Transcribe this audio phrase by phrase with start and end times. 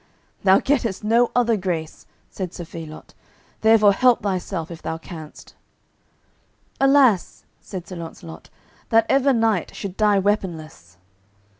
[0.43, 3.13] "Thou gettest no other grace," said Sir Phelot;
[3.61, 5.53] "therefore help thyself if thou canst."
[6.79, 8.49] "Alas," said Sir Launcelot,
[8.89, 10.97] "that ever knight should die weaponless."